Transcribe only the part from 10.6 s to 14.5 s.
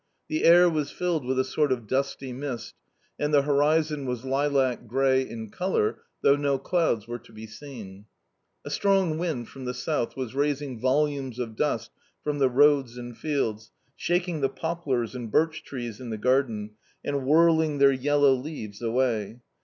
volumes of dust from the roads and fields, shaking the